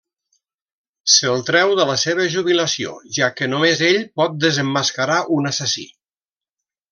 [1.15, 5.87] Se'l treu de la seva jubilació, ja que només ell pot desemmascarar un assassí.